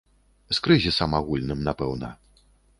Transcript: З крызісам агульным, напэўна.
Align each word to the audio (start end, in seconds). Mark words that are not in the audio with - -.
З 0.57 0.63
крызісам 0.67 1.15
агульным, 1.19 1.63
напэўна. 1.71 2.13